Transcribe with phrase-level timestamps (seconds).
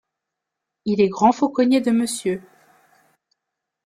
[0.85, 2.41] Il est grand fauconnier de Monsieur.